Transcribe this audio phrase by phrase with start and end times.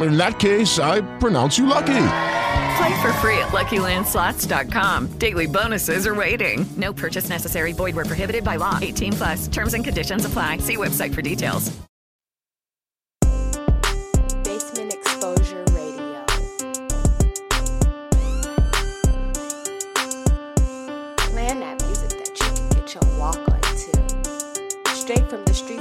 [0.00, 2.06] In that case, I pronounce you lucky.
[2.78, 5.08] Play for free at LuckyLandSlots.com.
[5.18, 6.66] Daily bonuses are waiting.
[6.76, 7.72] No purchase necessary.
[7.72, 8.78] Void where prohibited by law.
[8.80, 9.48] 18 plus.
[9.48, 10.58] Terms and conditions apply.
[10.58, 11.76] See website for details.
[14.42, 16.24] Basement Exposure Radio.
[21.18, 24.94] Playing that music that you can get your walk on to.
[24.94, 25.79] Straight from the streets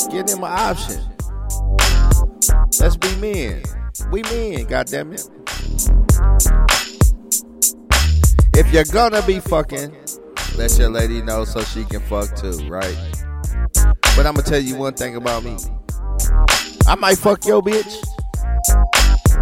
[0.10, 1.00] give them an option.
[2.80, 3.62] Let's be men.
[4.12, 5.30] We men, goddammit.
[8.54, 9.96] If you're gonna be fucking,
[10.58, 12.98] let your lady know so she can fuck too, right?
[14.16, 15.58] But I'm gonna tell you one thing about me.
[16.88, 17.96] I might fuck your bitch,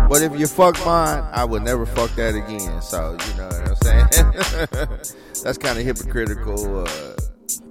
[0.10, 2.82] but if you fuck mine, I would never fuck that again.
[2.82, 4.88] So you know what I'm saying?
[5.44, 7.14] That's kind of hypocritical, uh,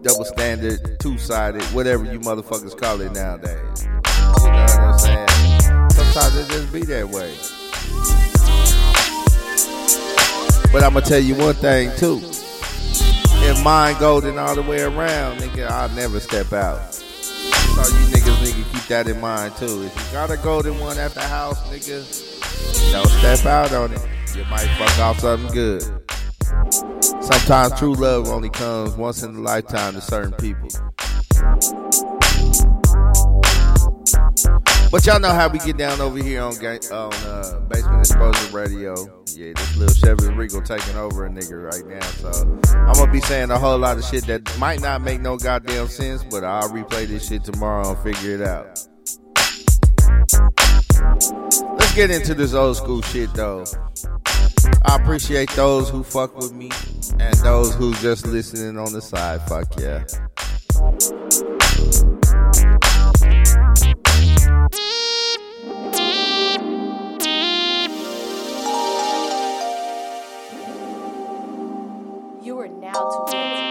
[0.03, 3.85] double standard, two sided, whatever you motherfuckers call it nowadays.
[3.85, 5.91] You know what I'm saying?
[5.91, 8.36] Sometimes it just be that way.
[10.77, 12.21] But I'm gonna tell you one thing too.
[12.23, 16.93] If mine golden all the way around, nigga, I'll never step out.
[16.93, 19.85] So you niggas to keep that in mind too.
[19.85, 24.07] If you got a golden one at the house, nigga, don't step out on it.
[24.37, 25.81] You might fuck off something good.
[27.23, 30.69] Sometimes true love only comes once in a lifetime to certain people.
[34.91, 38.57] But y'all know how we get down over here on ga- on uh, Basement Exposure
[38.57, 38.95] Radio.
[39.35, 42.01] Yeah, this little Chevy Regal taking over a nigga right now.
[42.07, 45.37] So I'm gonna be saying a whole lot of shit that might not make no
[45.37, 48.81] goddamn sense, but I'll replay this shit tomorrow and figure it out.
[51.79, 53.65] Let's get into this old school shit though.
[54.85, 56.71] I appreciate those who fuck with me
[57.19, 59.43] and those who just listening on the side.
[59.49, 60.05] Fuck yeah.
[72.43, 73.66] You are now tuned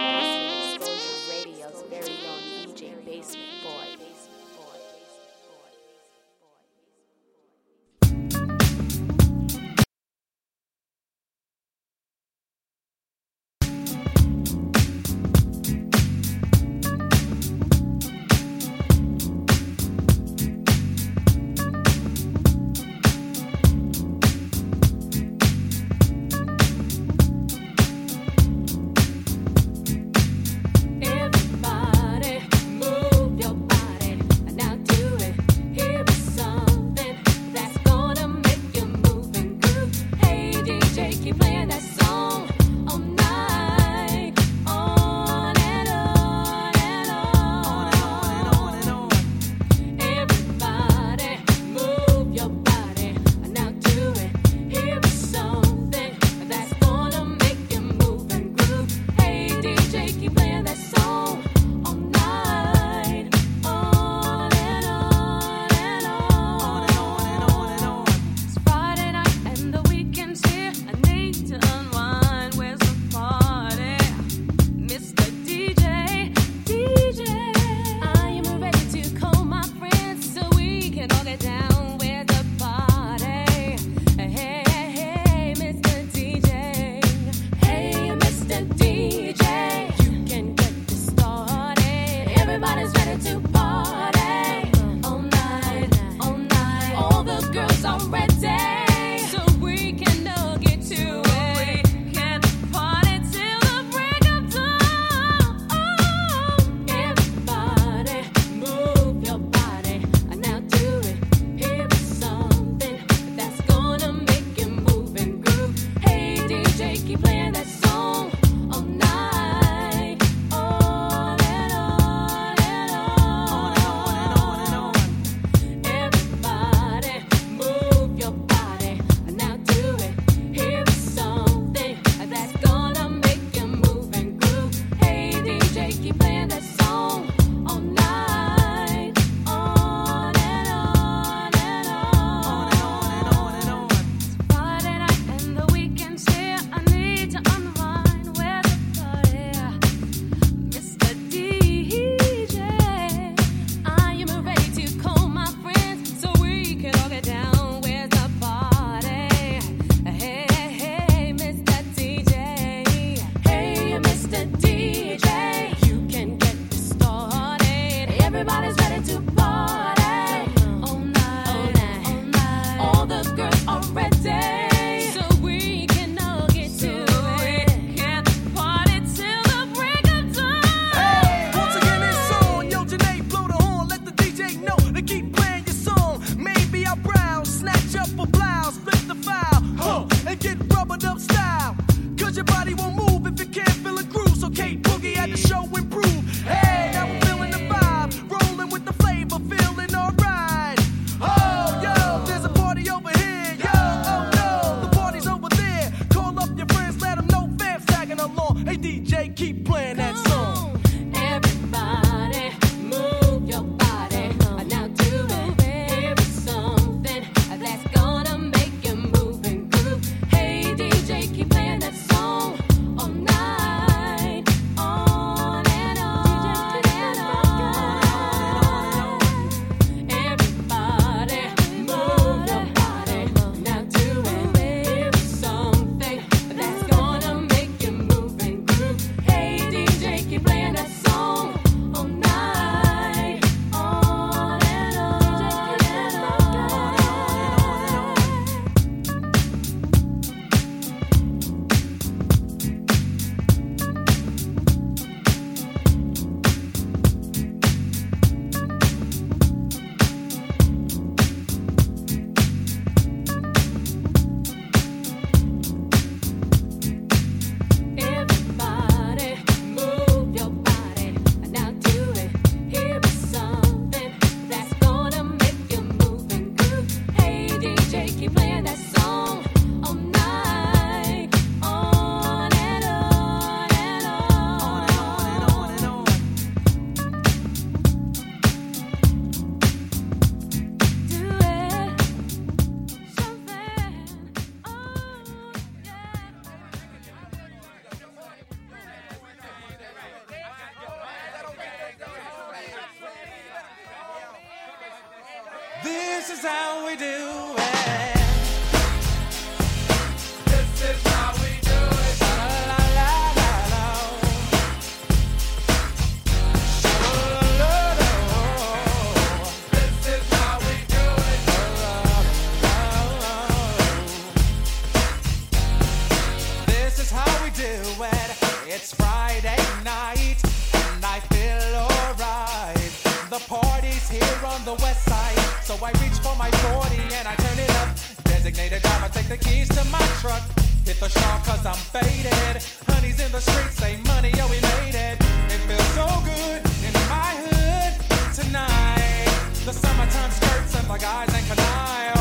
[341.56, 342.64] cause I'm faded.
[342.88, 345.18] Honey's in the streets, say money, yo, we made it.
[345.54, 347.94] It feels so good in my hood
[348.34, 349.28] tonight.
[349.66, 352.15] The summertime skirts and my guys ain't canine.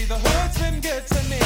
[0.00, 1.40] see, the hood's been good to me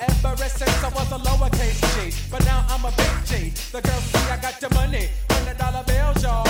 [0.00, 2.16] ever since I was a lowercase g.
[2.30, 3.52] But now I'm a big G.
[3.72, 6.49] The girls see I got the money, hundred dollar bills, y'all.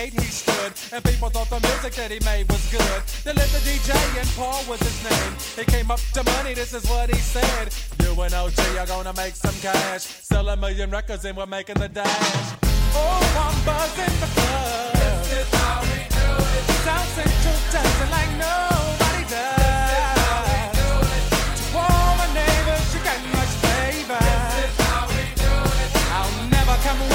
[0.00, 3.00] eight he stood, and people thought the music that he made was good.
[3.24, 5.32] They lit The DJ and Paul was his name.
[5.58, 7.68] He came up to money, this is what he said.
[8.02, 10.02] You and OG are gonna make some cash.
[10.02, 12.46] Sell a million records and we're making the dash.
[12.96, 14.92] Oh, I'm buzzing the club.
[14.94, 16.64] This is how we do it.
[16.86, 19.60] South Central dancing like nobody does.
[26.82, 27.09] come on.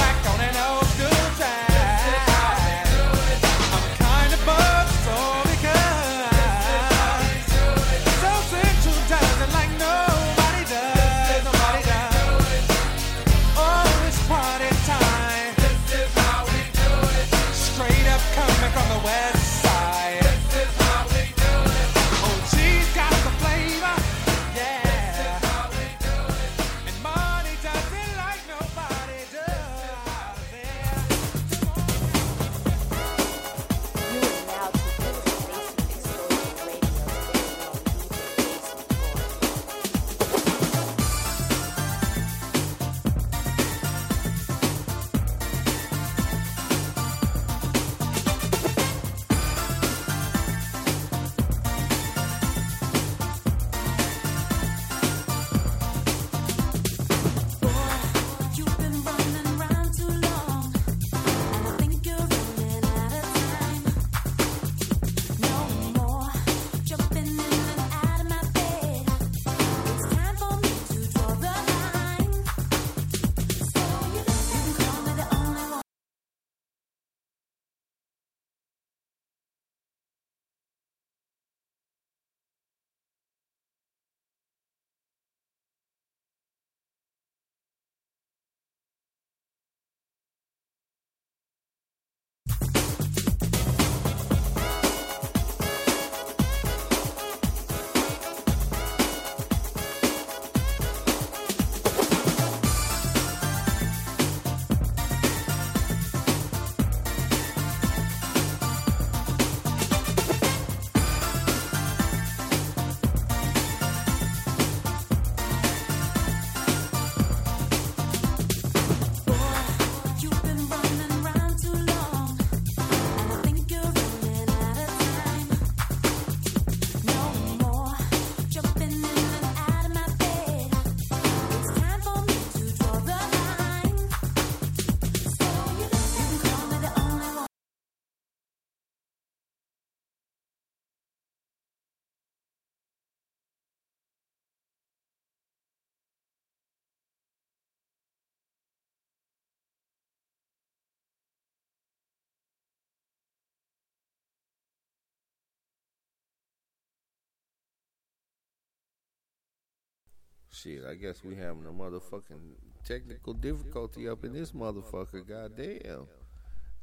[160.55, 165.27] Shit, I guess we having a motherfucking technical difficulty up in this motherfucker.
[165.27, 166.07] Goddamn.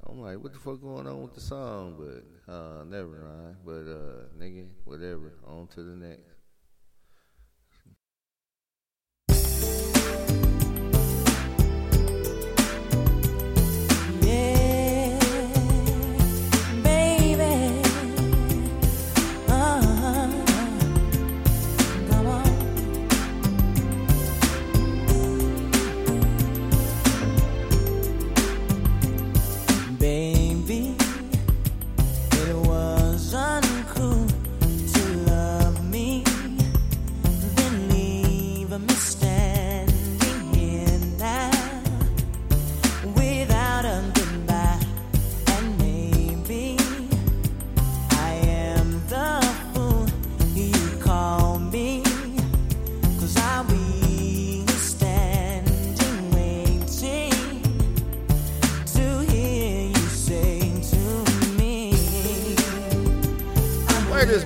[0.04, 1.96] I'm like, what the fuck going on with the song?
[1.96, 3.56] But uh, never mind.
[3.64, 5.32] But uh, nigga, whatever.
[5.46, 6.31] On to the next.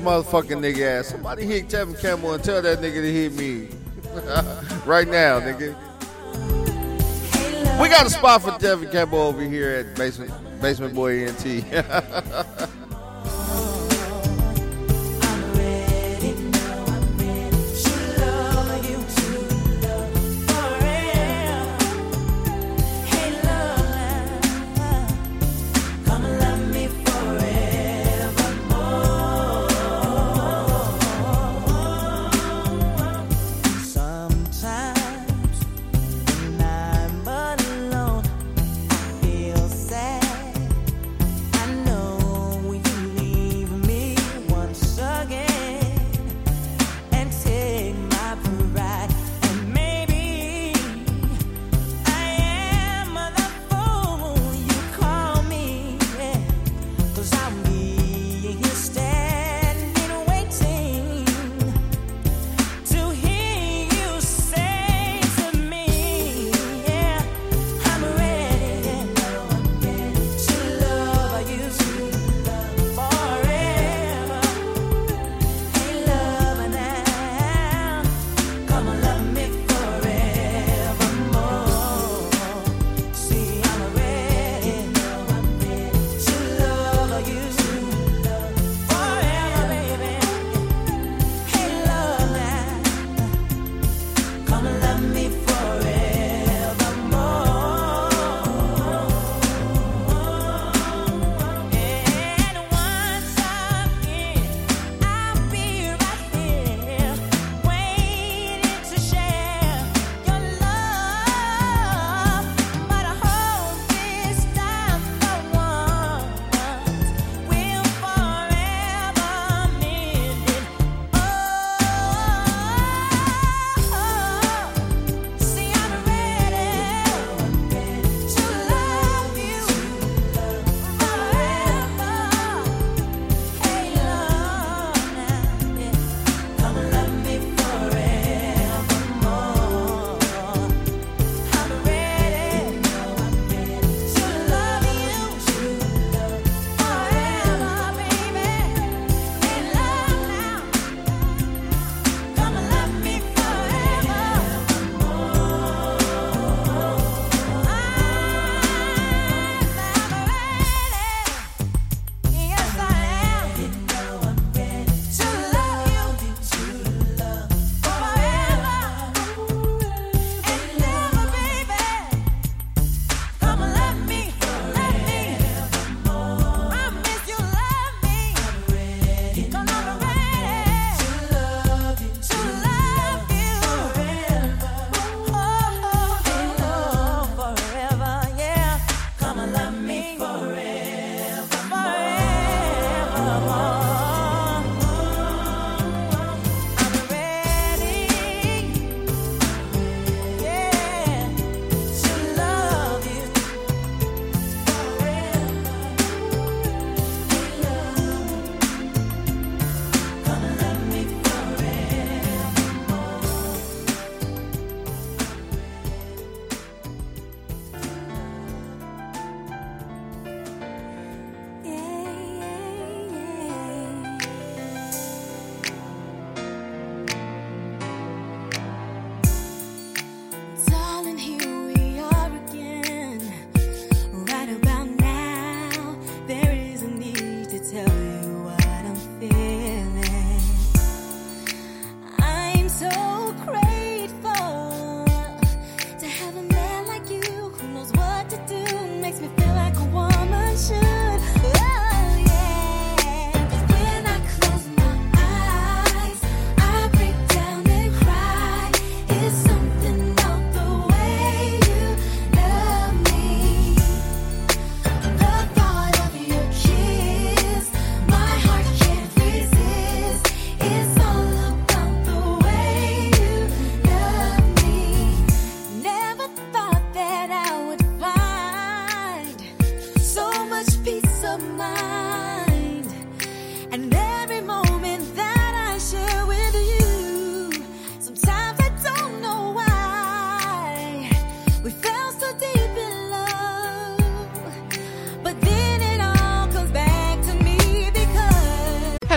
[0.07, 1.09] Motherfucking nigga ass.
[1.09, 3.69] Somebody hit Tevin Campbell and tell that nigga to hit me.
[4.87, 5.75] right now, nigga.
[7.81, 11.65] We got a spot for Tevin Campbell over here at Basement Basement Boy NT.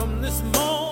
[0.00, 0.89] from this moment.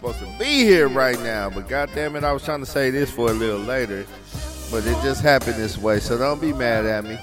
[0.00, 1.50] Supposed to be here right now.
[1.50, 4.06] But goddamn it, I was trying to say this for a little later,
[4.70, 6.00] but it just happened this way.
[6.00, 7.18] So don't be mad at me.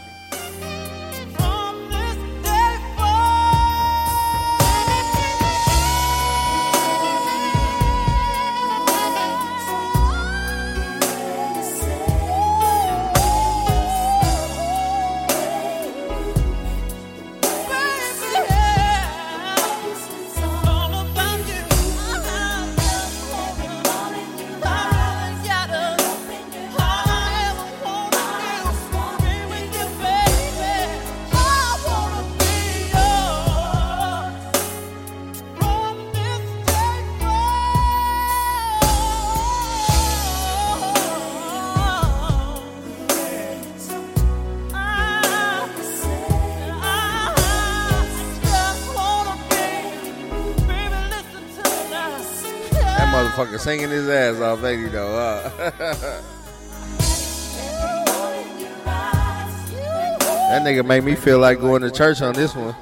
[60.77, 62.75] Nigga made me feel like going to church on this one.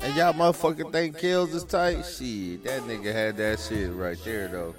[0.00, 2.04] And y'all motherfucking think kills is tight?
[2.04, 4.74] Shit, that nigga had that shit right there though.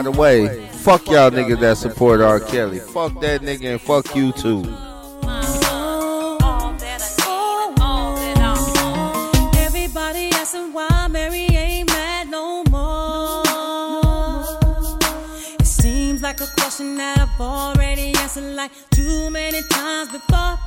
[0.00, 2.40] By the way, fuck y'all niggas that support R.
[2.40, 2.78] Kelly.
[2.78, 4.64] Fuck that nigga and fuck you too.
[16.30, 20.58] A question that I've already answered like too many times before.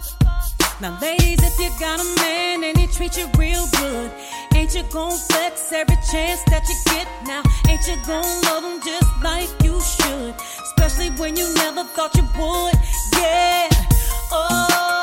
[0.79, 4.11] Now, ladies, if you got a man and he treats you real good,
[4.63, 7.43] ain't you gon' flex every chance that you get now?
[7.67, 10.33] Ain't you gon' love him just like you should?
[10.63, 12.75] Especially when you never thought you would.
[13.19, 13.67] Yeah.
[14.31, 15.02] Oh,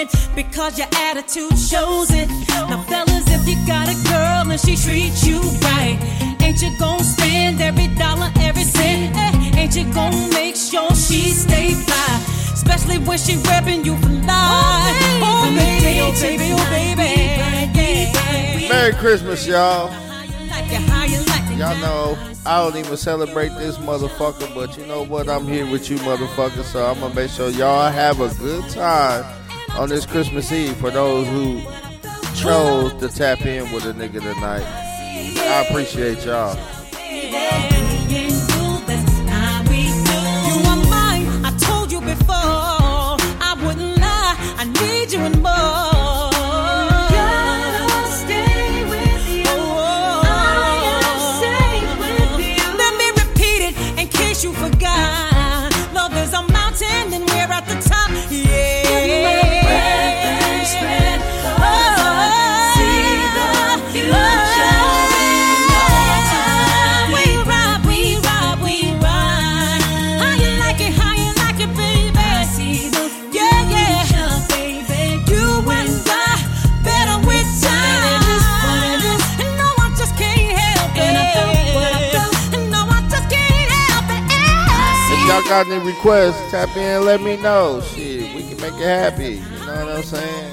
[0.00, 2.28] it because your attitude shows it.
[2.48, 5.98] Now, fellas, if you got a girl and she treats you right,
[6.40, 9.14] ain't you gonna spend every dollar, every cent?
[9.16, 9.60] Eh?
[9.60, 12.20] Ain't you gonna make sure she stay fly?
[12.52, 14.96] Especially when she repping you for life.
[15.22, 17.10] Oh, baby, oh, baby, oh, baby.
[17.42, 18.68] Oh, baby.
[18.68, 19.92] Merry Christmas, y'all.
[21.56, 25.28] Y'all know I don't even celebrate this motherfucker, but you know what?
[25.28, 29.39] I'm here with you, motherfucker, so I'm gonna make sure y'all have a good time
[29.76, 31.60] on this Christmas Eve for those who
[32.34, 34.64] chose to tap in with a nigga tonight.
[35.38, 36.56] I appreciate y'all.
[40.46, 42.79] You are mine, I told you before.
[85.60, 87.82] Any requests, tap in, let me know.
[87.82, 89.34] Shit, we can make it happy.
[89.34, 90.52] You know what I'm saying?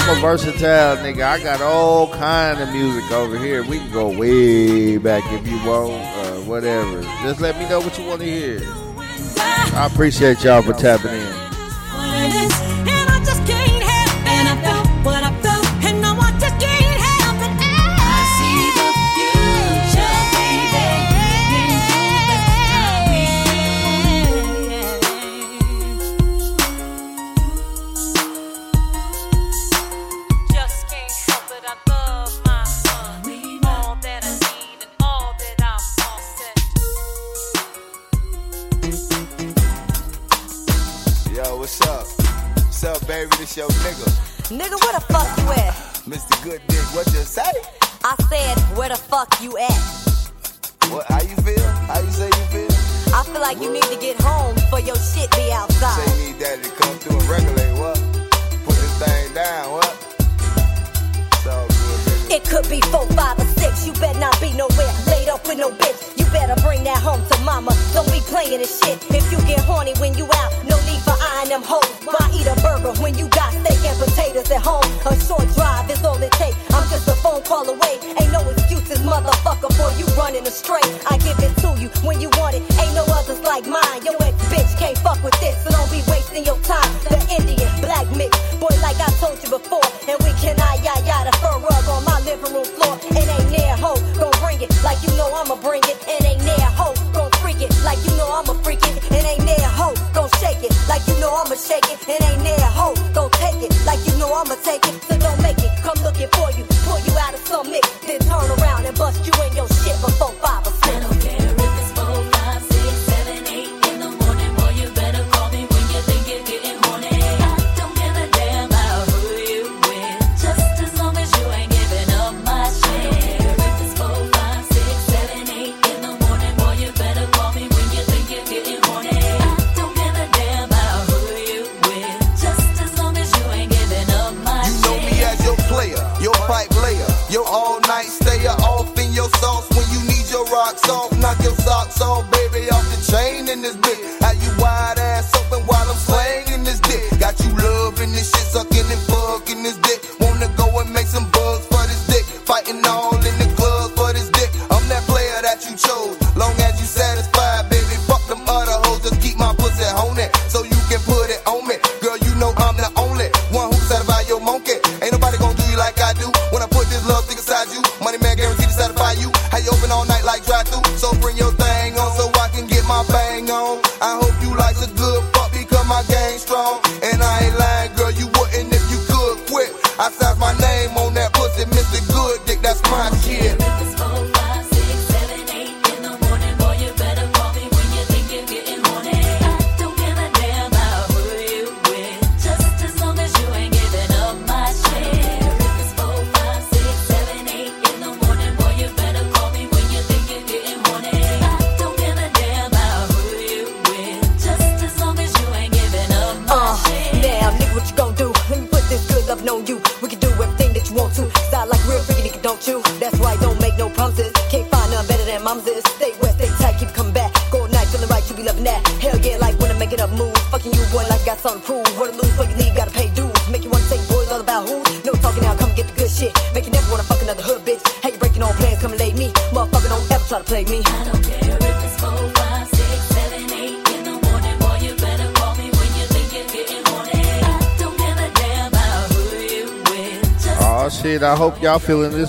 [0.00, 1.22] I'm a versatile nigga.
[1.22, 3.62] I got all kind of music over here.
[3.62, 7.00] We can go way back if you want, uh, whatever.
[7.22, 8.60] Just let me know what you want to hear.
[9.38, 12.65] I appreciate y'all for tapping in.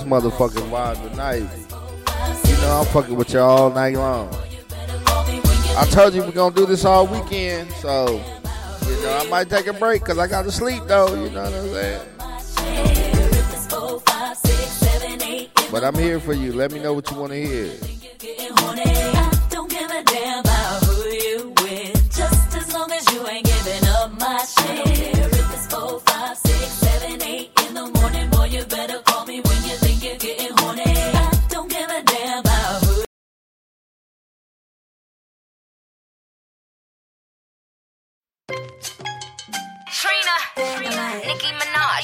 [0.07, 1.49] Motherfucking vibe tonight.
[2.47, 4.33] You know I'm fucking with y'all all night long.
[5.77, 8.23] I told you we're gonna do this all weekend, so
[8.87, 11.13] you know I might take a break because I got to sleep though.
[11.13, 12.07] You know what I'm saying?
[15.71, 16.53] But I'm here for you.
[16.53, 17.96] Let me know what you want to hear.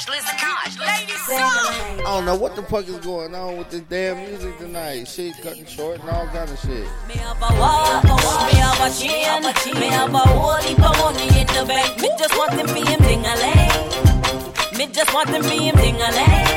[0.04, 3.82] Minaj, Liz Minaj, ladies I don't know what the fuck is going on with this
[3.82, 5.08] damn music tonight.
[5.08, 6.86] Shit cutting short and all kind of shit.
[7.08, 10.96] Me have a walk, oh, me have a chain, me have a whole heap of
[10.98, 12.00] money in the bank.
[12.00, 14.78] Me just want them for him ding a ling.
[14.78, 16.48] Me just want them for him ding a ling.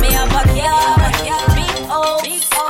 [0.00, 1.12] Me have a car,
[1.54, 2.20] big O,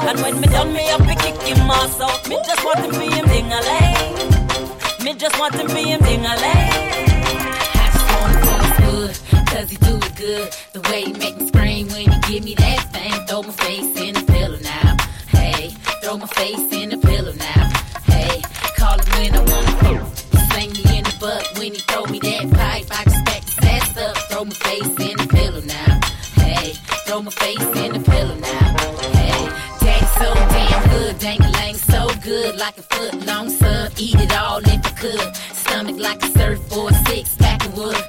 [0.08, 2.28] and when me done, me have to kick him ass out.
[2.28, 5.04] Me just want them for him ding a ling.
[5.04, 6.85] Me just want them for him ding a ling.
[9.56, 10.48] Cause he do it good.
[10.72, 13.12] The way he make me scream when he give me that thing.
[13.26, 14.96] Throw my face in the pillow now.
[15.28, 15.70] Hey,
[16.02, 17.64] throw my face in the pillow now.
[18.04, 18.42] Hey,
[18.76, 19.94] call him when I wanna go.
[20.48, 22.86] Sling me in the butt when he throw me that pipe.
[22.98, 24.16] I just back his ass up.
[24.28, 25.92] Throw my face in the pillow now.
[26.42, 26.72] Hey,
[27.06, 28.66] throw my face in the pillow now.
[29.20, 29.42] Hey,
[29.80, 31.18] daddy so damn good.
[31.18, 33.92] Dangling so good like a foot long sub.
[33.96, 34.45] Eat it all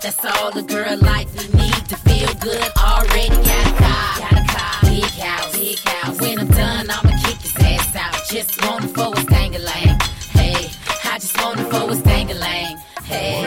[0.07, 2.63] That's all a girl like need to feel good.
[2.77, 6.21] Already got a car, got a car, big house, big house.
[6.21, 8.15] When I'm done, I'ma kick his ass out.
[8.31, 9.99] Just him for a dangling.
[10.31, 10.71] Hey,
[11.03, 12.77] I just him for a dangling.
[13.03, 13.43] Hey.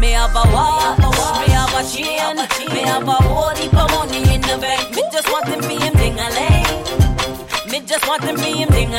[0.00, 4.40] Me have a walk, me have a chain, me have a heap of money in
[4.40, 4.96] the bank.
[4.96, 7.70] Me just want them be him ding a ling.
[7.70, 8.94] Me just want them be him ding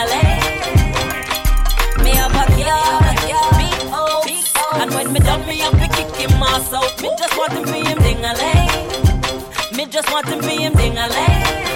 [6.73, 7.01] out.
[7.01, 9.77] Me just want them for him ding a ling.
[9.77, 11.68] Me just want them for him ding a ling.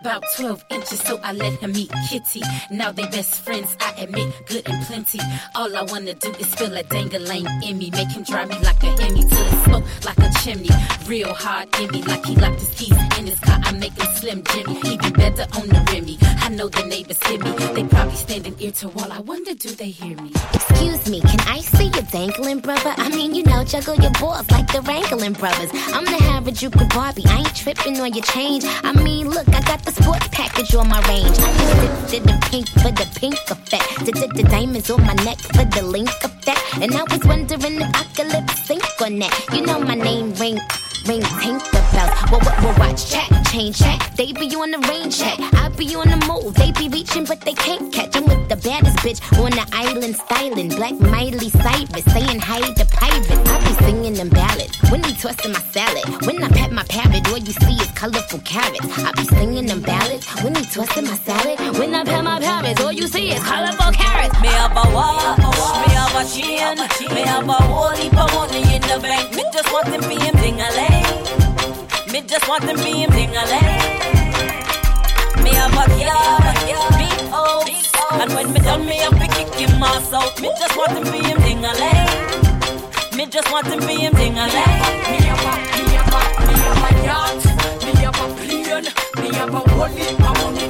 [0.00, 2.42] About 12 inches, so I let him meet Kitty.
[2.70, 5.18] Now they best friends, I admit, good and plenty.
[5.54, 8.82] All I wanna do is feel a dangling in me, make him drive me like
[8.82, 10.70] a Hemi to the smoke like a chimney.
[11.06, 13.58] Real hard in me, like he locked his keys in his car.
[13.62, 16.18] I make him slim Jimmy, even better on the Remy.
[16.22, 19.12] I know the neighbors hear me, they probably standing ear to wall.
[19.12, 20.32] I wonder, do they hear me?
[20.54, 22.94] Excuse me, can I see your dangling brother?
[22.96, 25.70] I mean, you know, juggle your balls like the Ringling brothers.
[25.92, 28.64] I'm the Harajuku Barbie, I ain't tripping on your change.
[28.66, 31.38] I mean, look, I got the sports package on my range.
[31.38, 31.50] I
[31.84, 34.04] it to the pink for the pink effect.
[34.04, 36.39] Did the diamonds on my neck for the link effect.
[36.80, 39.34] And I was wondering if I could lip sync on that.
[39.52, 40.58] You know my name ring.
[41.06, 42.30] Ring Tinkerbell.
[42.30, 44.14] Well, what, well, watch check, change check.
[44.16, 45.38] They be on the rain check.
[45.54, 46.54] I be on the move.
[46.54, 48.14] They be reaching, but they can't catch.
[48.16, 50.68] I'm with the baddest bitch on the island styling.
[50.68, 53.30] Black Miley Cyrus saying hi to pirates.
[53.30, 56.04] I be singing them ballads when they tossing my salad.
[56.26, 58.86] When I pat my parrot, all you see is colorful carrots.
[58.98, 61.78] I be singing them ballads when they tossing my salad.
[61.78, 64.38] When I pat my parrot, all you see is colorful carrots.
[64.42, 65.79] Me have a a
[66.76, 69.34] chain, me have a whole heap of money in the bank.
[69.34, 72.12] Me just want them for him ding a ling.
[72.12, 73.82] Me just want them for him ding a ling.
[75.42, 76.40] Me have a car,
[76.98, 77.64] big O,
[78.20, 80.40] and when me done, me have to kick him ass out.
[80.40, 83.16] Me just want them for him ding a ling.
[83.16, 84.80] Me just want them for him ding a ling.
[85.10, 87.44] Me have a, me have a, me have a yacht,
[87.84, 88.86] me have a plane,
[89.22, 90.69] me have a heap of money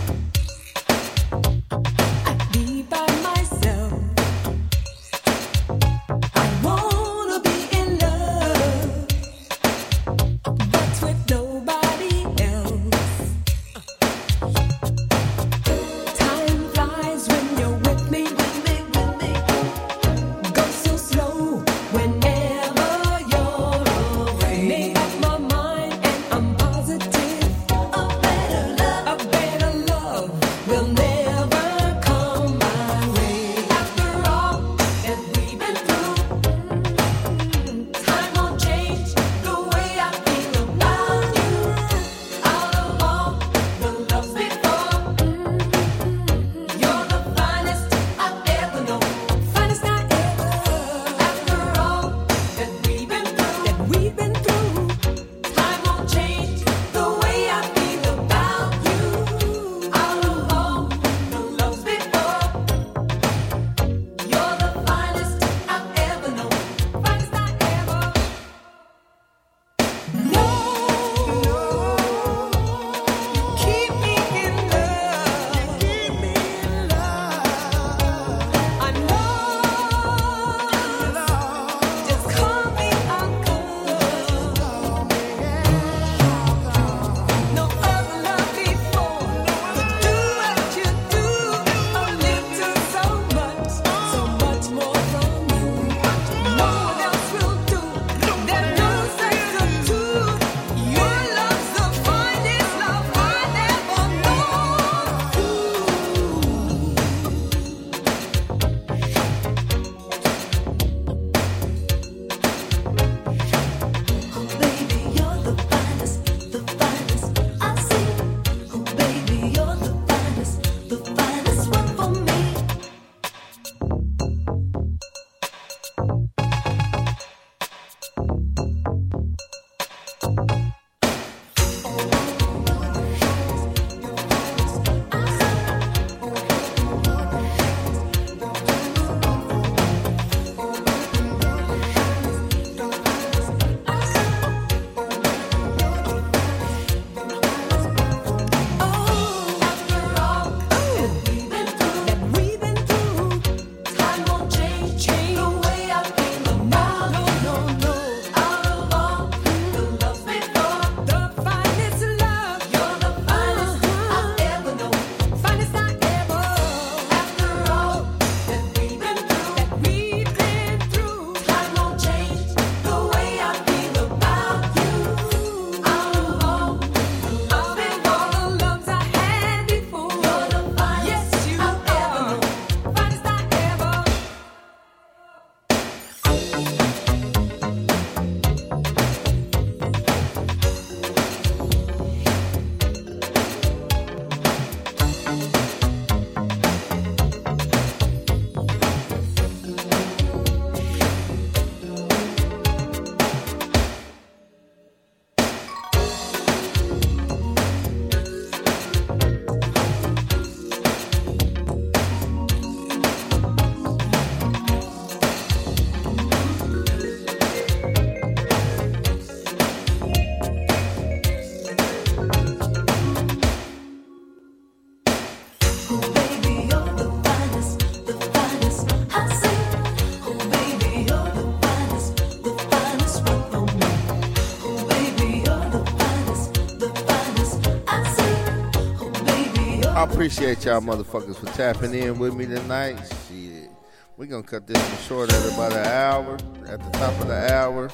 [240.21, 242.95] Appreciate y'all motherfuckers for tapping in with me tonight.
[243.27, 243.71] Shit.
[244.17, 246.33] We're gonna cut this one short at about an hour,
[246.67, 247.89] at the top of the hour.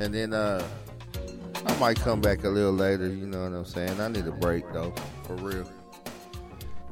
[0.00, 0.66] And then uh
[1.66, 4.00] I might come back a little later, you know what I'm saying?
[4.00, 4.94] I need a break though,
[5.24, 5.70] for real.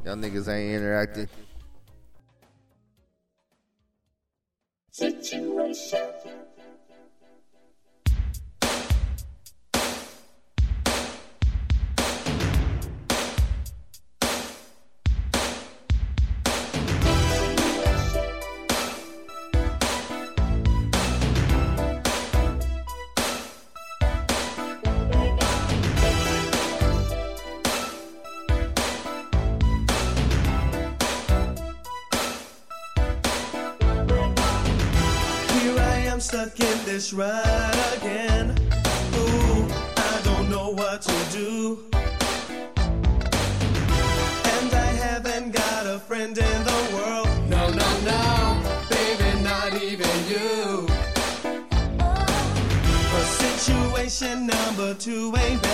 [0.04, 1.30] Y'all niggas ain't interacting.
[4.90, 6.05] Situation.
[37.06, 38.50] This ride again.
[39.14, 41.84] Ooh, I don't know what to do.
[44.54, 47.28] And I haven't got a friend in the world.
[47.48, 50.86] No, no, no, baby, not even you.
[53.12, 55.65] But situation number two ain't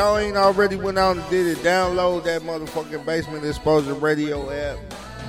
[0.00, 4.78] y'all ain't already went out and did it, download that motherfucking Basement Exposure Radio app.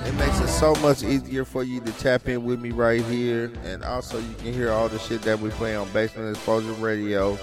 [0.06, 3.52] It makes it so much easier for you to tap in with me right here.
[3.64, 7.38] And also, you can hear all the shit that we play on Basement Exposure Radio.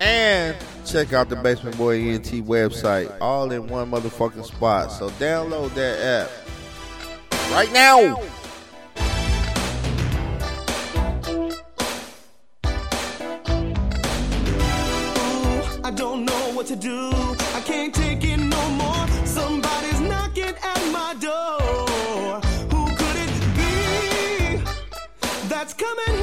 [0.00, 4.90] And check out the Basement Boy ENT website, all in one motherfucking spot.
[4.90, 8.20] So download that app right now.
[16.74, 17.10] To do.
[17.54, 19.06] I can't take it no more.
[19.24, 22.40] Somebody's knocking at my door.
[22.72, 24.62] Who could it be
[25.48, 26.13] that's coming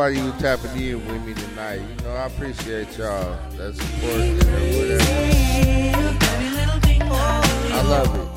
[0.00, 1.80] everybody who tapping in with me tonight.
[1.80, 5.04] You know, I appreciate y'all That's important, and whatever.
[7.74, 8.28] I love it.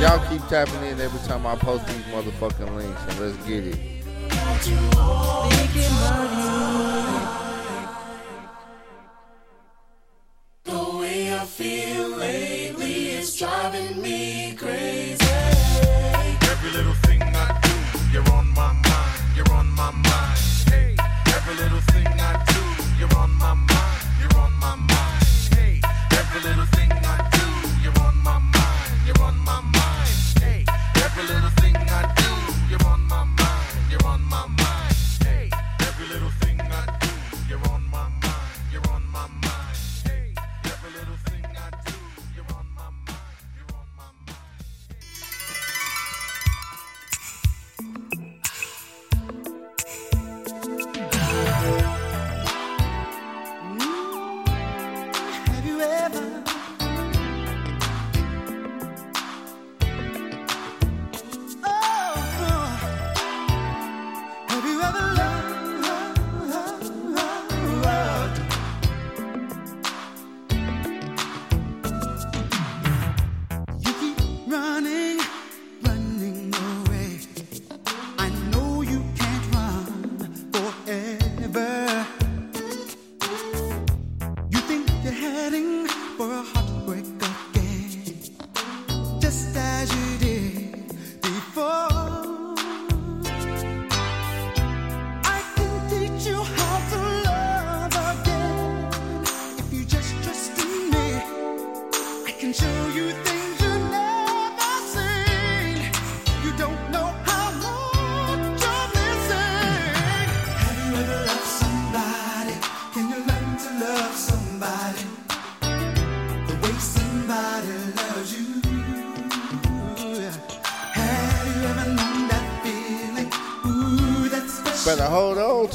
[0.00, 3.78] Y'all keep tapping in every time I post these motherfucking links, and let's get it.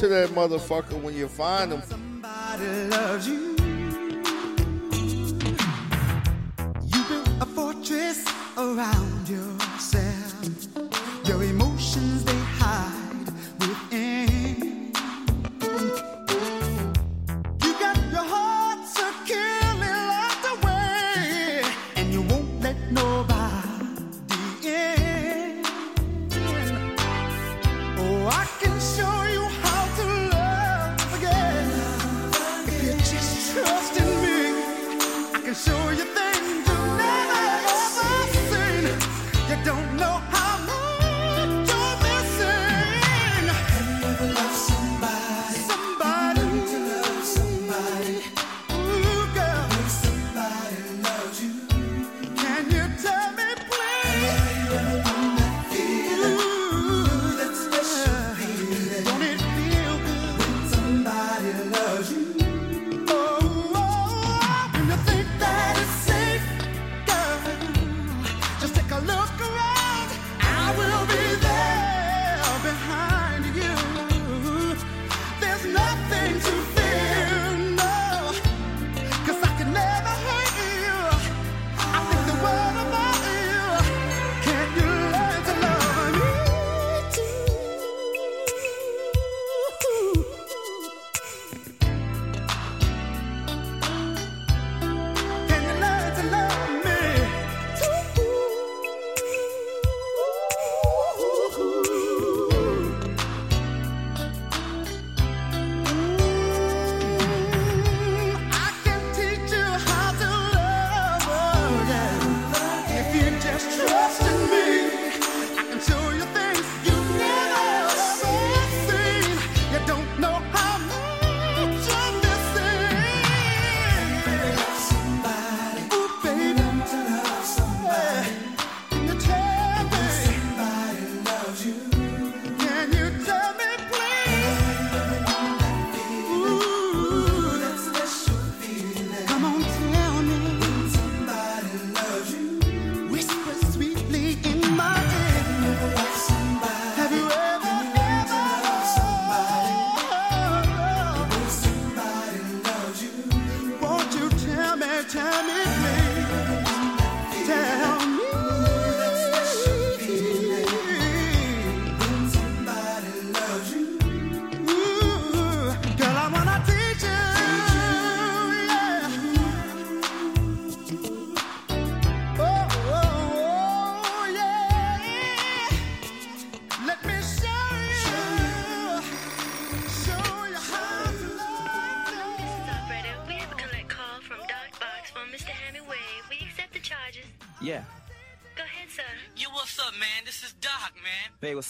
[0.07, 1.81] to that motherfucker when you find him.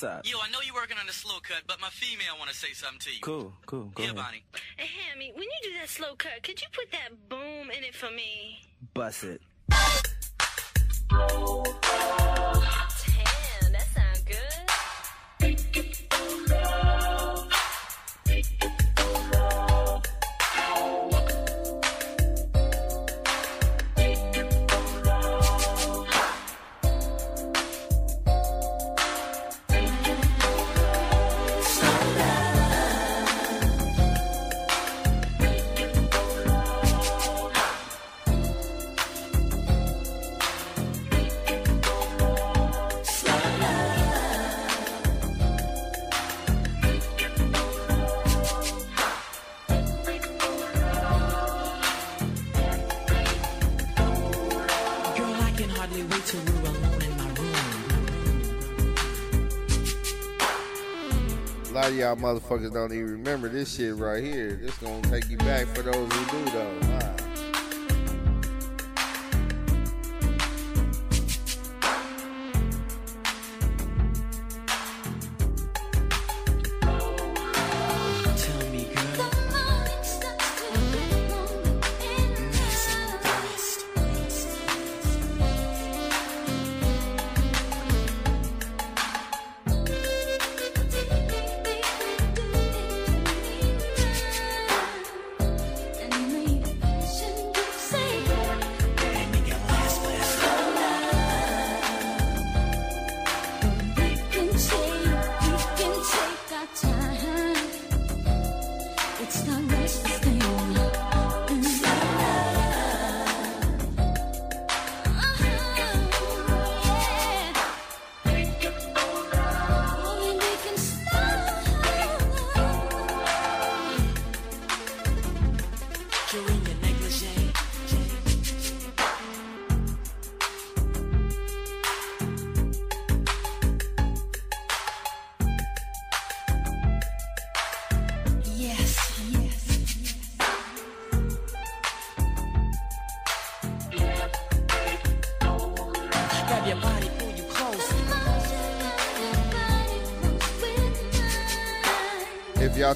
[0.01, 0.29] What's up?
[0.29, 2.73] Yo, I know you're working on the slow cut, but my female want to say
[2.73, 3.21] something to you.
[3.21, 3.91] Cool, cool.
[3.95, 4.15] Go yeah, ahead.
[4.17, 4.43] Bonnie.
[4.77, 7.95] Hey, Hammy, when you do that slow cut, could you put that boom in it
[7.95, 8.59] for me?
[8.93, 9.41] Bust it.
[61.95, 64.59] Y'all motherfuckers don't even remember this shit right here.
[64.61, 66.94] This gonna take you back for those who do though.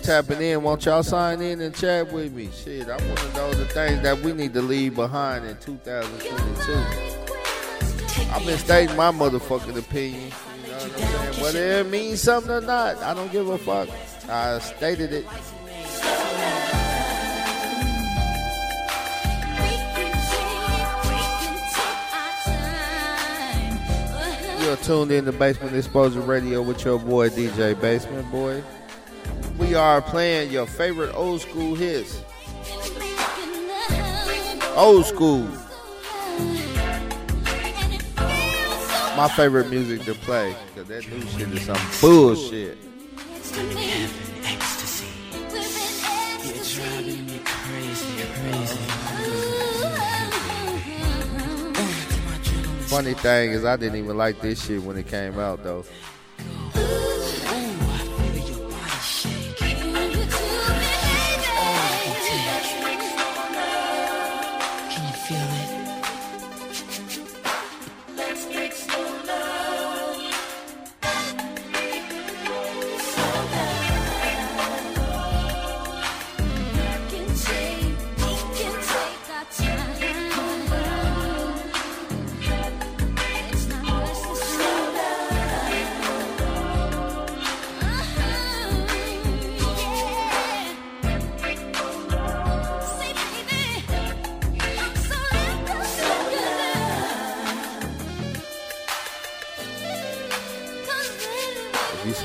[0.10, 2.50] Tapping in, won't y'all sign in and chat with me?
[2.52, 6.74] Shit, I want to know the things that we need to leave behind in 2022.
[8.34, 10.32] I've been stating my motherfucking opinion.
[10.66, 11.44] You know what I'm saying?
[11.44, 13.88] Whether it means something or not, I don't give a fuck.
[14.28, 15.28] I stated it.
[24.64, 28.64] You're tuned in to Basement Exposure Radio with your boy DJ Basement Boy.
[29.60, 32.24] We are playing your favorite old school hits.
[34.76, 35.48] Old school.
[39.18, 42.78] My favorite music to play, because that new shit is some bullshit.
[52.88, 55.86] Funny thing is, I didn't even like this shit when it came out, though.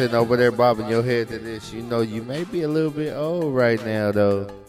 [0.05, 2.91] Sitting over there bobbing your head to this, you know you may be a little
[2.91, 4.64] bit old right now, though.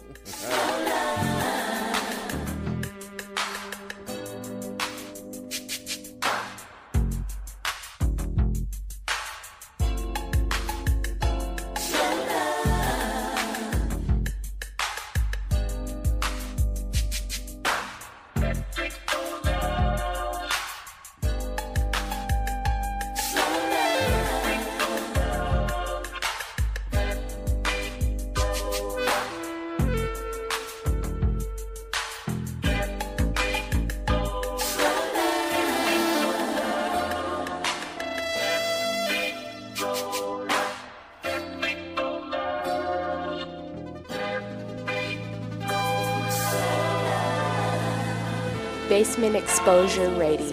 [49.66, 50.45] Exposure Radio.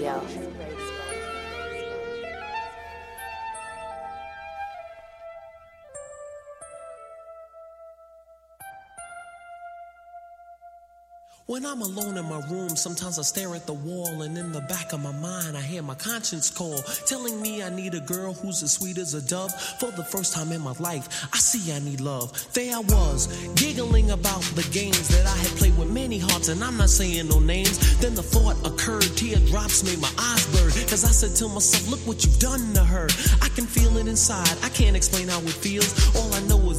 [11.73, 14.93] I'm alone in my room, sometimes I stare at the wall, and in the back
[14.93, 18.63] of my mind, I hear my conscience call, telling me I need a girl who's
[18.63, 19.51] as sweet as a dove.
[19.81, 22.29] For the first time in my life, I see I need love.
[22.53, 26.63] There I was, giggling about the games that I had played with many hearts, and
[26.63, 27.99] I'm not saying no names.
[28.01, 32.01] Then the thought occurred, teardrops made my eyes burn, cause I said to myself, Look
[32.01, 33.09] what you've done to her.
[33.41, 35.89] I can feel it inside, I can't explain how it feels.
[36.17, 36.72] All I know is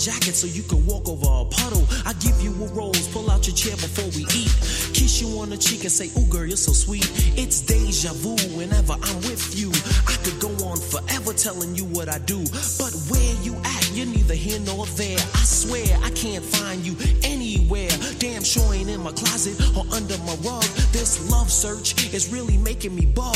[0.00, 1.84] Jacket so you can walk over a puddle.
[2.06, 4.52] I give you a rose, pull out your chair before we eat.
[4.96, 7.04] Kiss you on the cheek and say, Ooh, girl, you're so sweet.
[7.36, 9.68] It's deja vu whenever I'm with you.
[10.08, 12.40] I could go on forever telling you what I do.
[12.80, 15.18] But where you at, you're neither here nor there.
[15.18, 17.92] I swear I can't find you anywhere.
[18.18, 20.64] Damn sure ain't in my closet or under my rug.
[20.96, 23.29] This love search is really making me bug.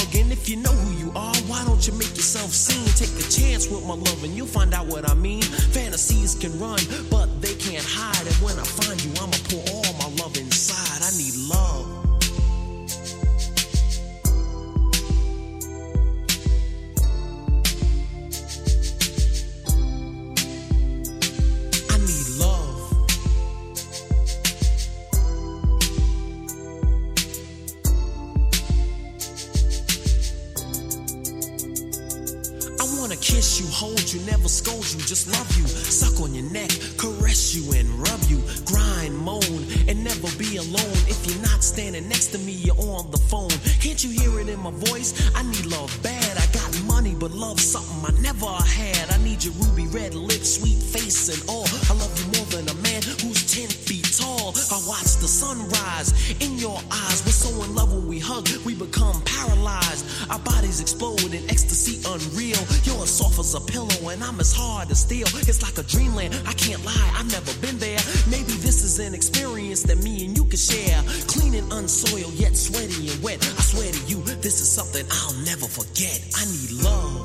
[60.31, 62.61] Our bodies explode in ecstasy unreal.
[62.85, 65.27] You're as soft as a pillow, and I'm as hard as steel.
[65.49, 66.35] It's like a dreamland.
[66.47, 67.99] I can't lie, I've never been there.
[68.29, 71.03] Maybe this is an experience that me and you can share.
[71.27, 73.39] Clean and unsoiled, yet sweaty and wet.
[73.43, 76.21] I swear to you, this is something I'll never forget.
[76.37, 77.24] I need love.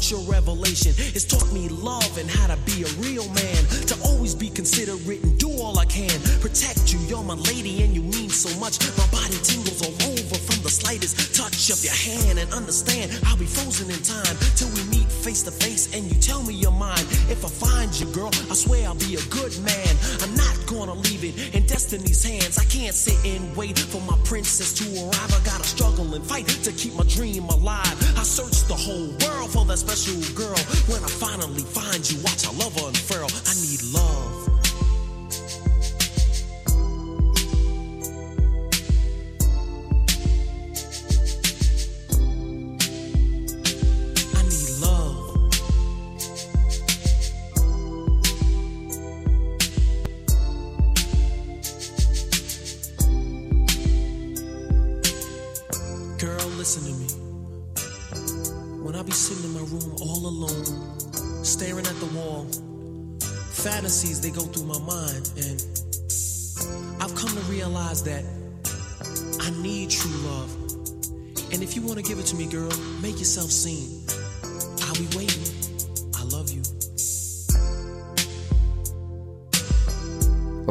[0.00, 0.94] Has a revelation.
[0.96, 3.19] It's taught me love and how to be a real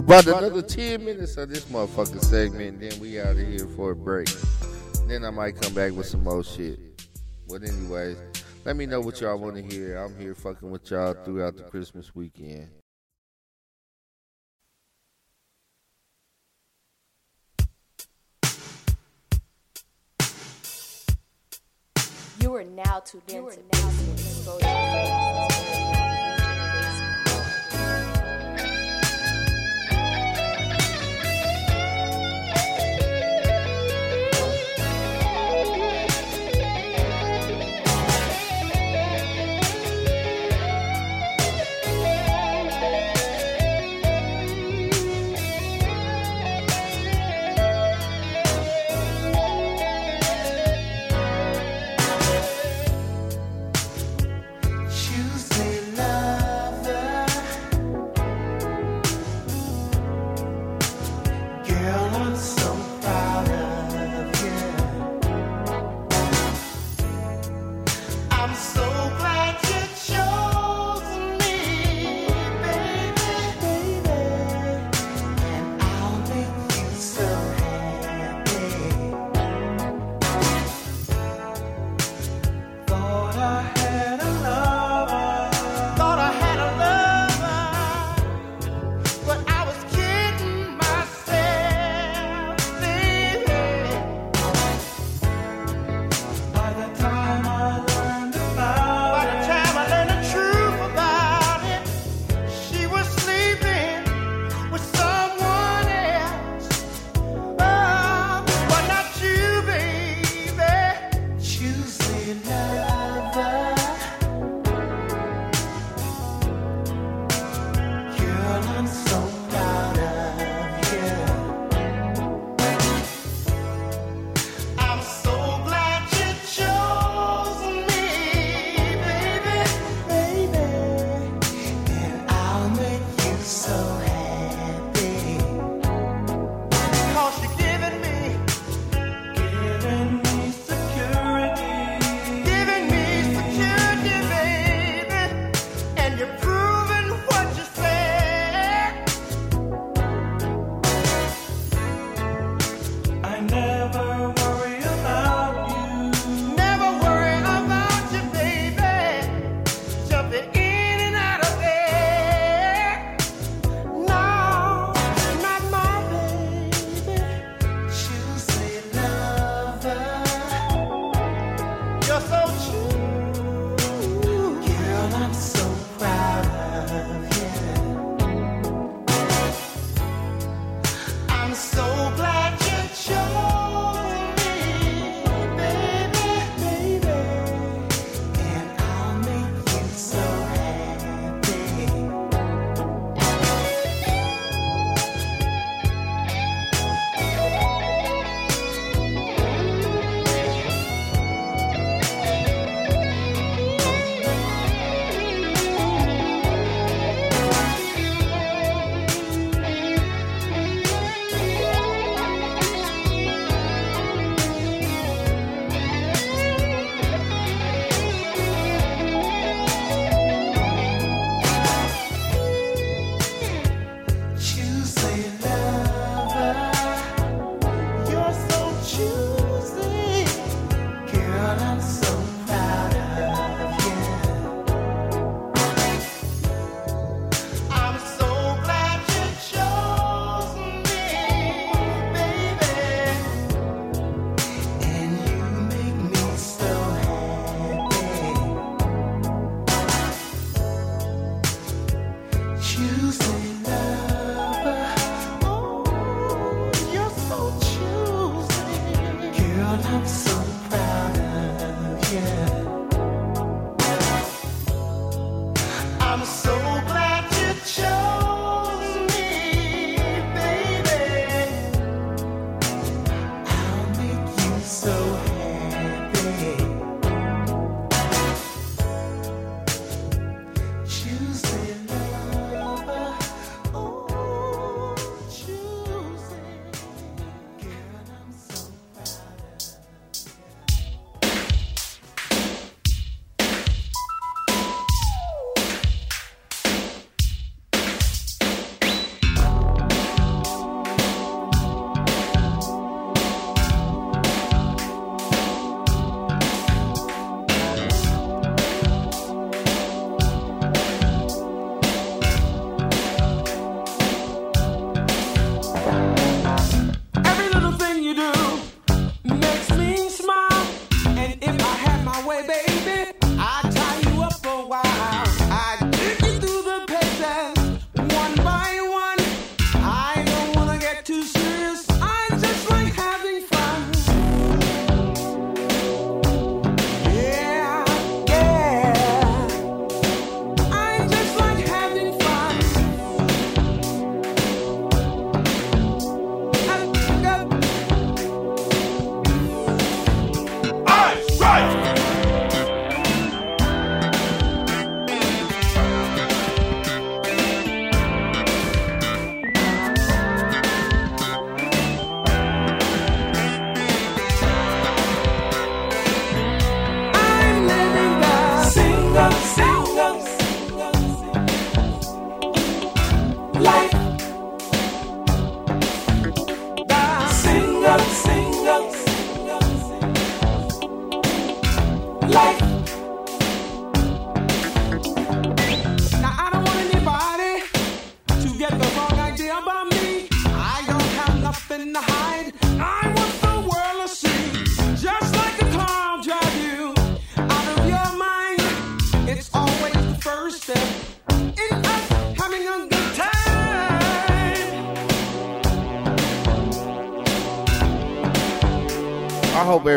[0.09, 3.95] About another 10 minutes of this motherfucking segment, then we out of here for a
[3.95, 4.27] break.
[5.07, 6.79] Then I might come back with some more shit.
[7.47, 8.17] But anyways,
[8.65, 9.97] let me know what y'all want to hear.
[9.97, 12.69] I'm here fucking with y'all throughout the Christmas weekend.
[22.41, 24.78] You are now tuned in to Basement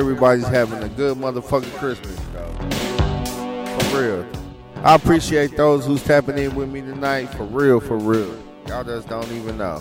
[0.03, 2.53] everybody's having a good motherfucking Christmas, though.
[3.79, 4.27] For real.
[4.83, 7.27] I appreciate those who's tapping in with me tonight.
[7.27, 8.37] For real, for real.
[8.67, 9.81] Y'all just don't even know.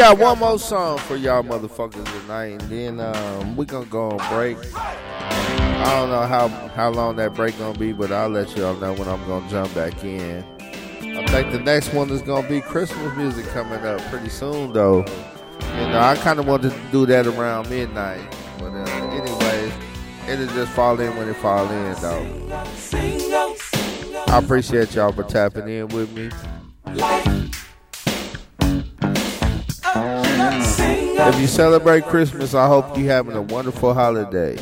[0.00, 4.34] Got one more song for y'all motherfuckers tonight, and then um, we gonna go on
[4.34, 4.56] break.
[4.74, 8.94] I don't know how how long that break gonna be, but I'll let y'all know
[8.94, 10.42] when I'm gonna jump back in.
[11.02, 15.04] I think the next one is gonna be Christmas music coming up pretty soon, though.
[15.60, 18.26] You know, I kind of wanted to do that around midnight,
[18.58, 19.72] but uh, anyways,
[20.26, 22.64] it'll just fall in when it fall in, though.
[24.28, 26.30] I appreciate y'all for tapping in with me.
[31.28, 34.58] If you celebrate Christmas, I hope you're having a wonderful holiday.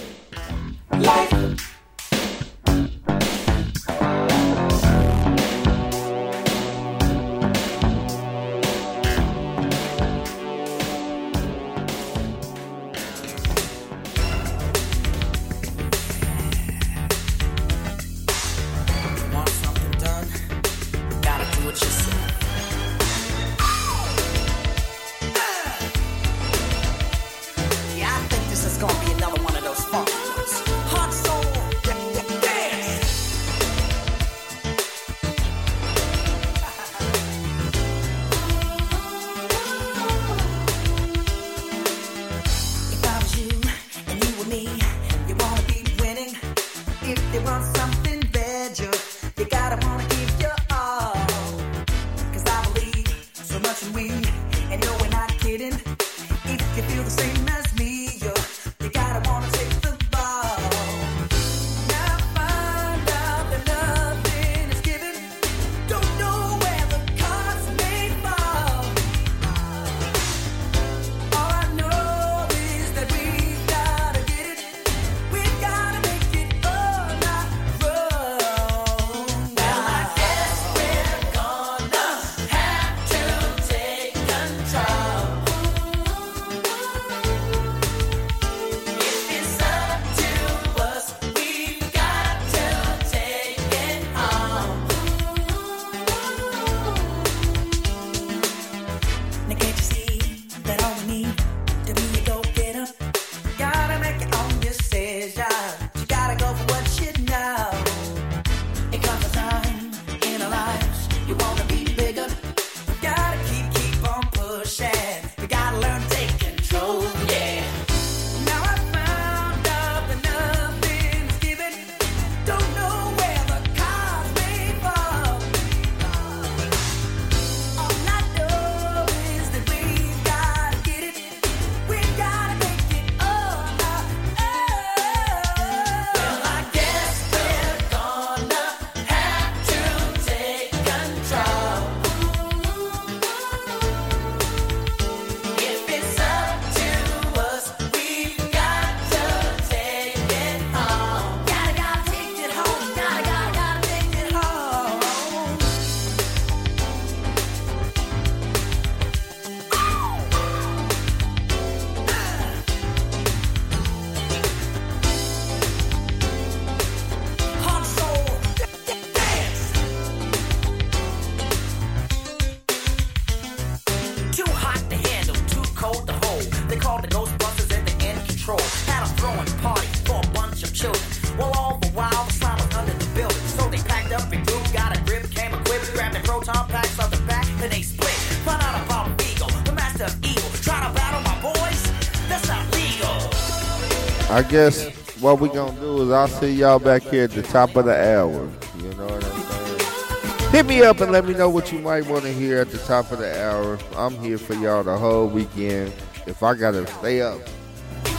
[194.49, 194.89] Guess
[195.21, 197.95] what we gonna do is I'll see y'all back here at the top of the
[197.95, 198.49] hour.
[198.79, 200.51] You know what I'm saying?
[200.53, 202.79] Hit me up and let me know what you might want to hear at the
[202.79, 203.79] top of the hour.
[203.97, 205.93] I'm here for y'all the whole weekend.
[206.27, 207.41] If I gotta stay up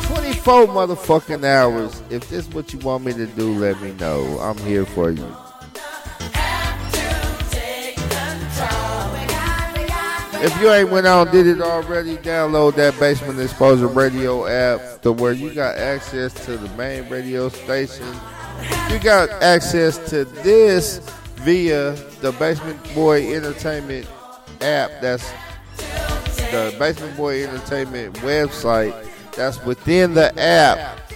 [0.04, 4.40] 24 motherfucking hours, if this is what you want me to do, let me know.
[4.40, 5.36] I'm here for you.
[10.42, 15.12] If you ain't went on did it already, download that Basement Exposure Radio app to
[15.12, 18.08] where you got access to the main radio station.
[18.90, 21.00] You got access to this
[21.36, 21.92] via
[22.22, 24.08] the Basement Boy Entertainment
[24.62, 24.92] app.
[25.02, 25.30] That's
[26.52, 29.10] the Basement Boy Entertainment website.
[29.36, 31.12] That's within the app.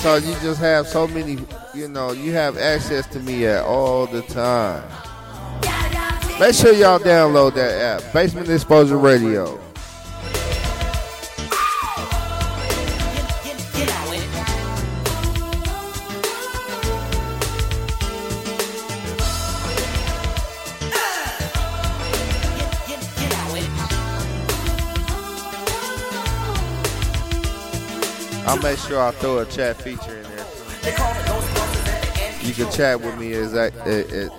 [0.00, 1.38] So you just have so many,
[1.74, 4.84] you know, you have access to me at all the time.
[6.40, 9.60] Make sure y'all download that app, Basement Exposure Radio.
[28.46, 30.46] I'll make sure I throw a chat feature in there.
[32.42, 34.30] You can chat with me as I, it,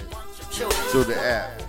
[0.92, 1.65] through the app.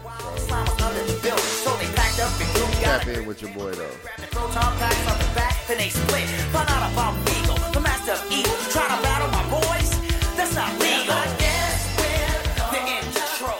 [2.86, 3.96] Tap in with your boy though.
[4.30, 6.22] Proton packs on the back, then they split.
[6.54, 8.54] Find out about Eagle, the master of evil.
[8.70, 9.90] Try to battle my boys?
[10.36, 11.16] That's not legal.
[12.70, 13.54] The intro.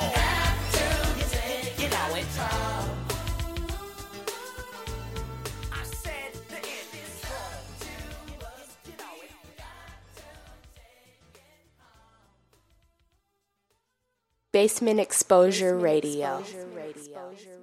[1.76, 2.26] You know it.
[5.72, 7.42] I said the intro.
[8.86, 9.30] You know it.
[14.52, 16.38] Basement Exposure Radio.
[16.38, 17.55] Exposure Radio.